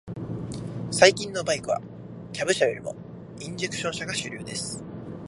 [0.89, 1.79] 最近のバイクは、
[2.33, 2.95] キャブ車よりも
[3.39, 4.83] インジェクション車が主流です。